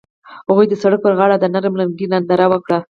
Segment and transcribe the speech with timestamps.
[0.49, 2.79] هغوی د سړک پر غاړه د نرم لرګی ننداره وکړه.